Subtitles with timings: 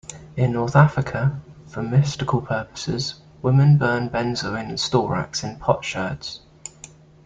[0.35, 6.39] In North Africa, for mystical purposes, women burn benzoin and storax in potsherds.